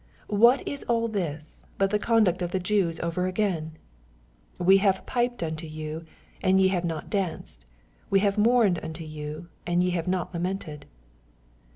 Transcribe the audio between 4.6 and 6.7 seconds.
have piped unto you, and ye